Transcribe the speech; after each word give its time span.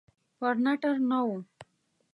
پرنټر 0.37 0.95
نه 1.09 1.19
و. 1.29 1.31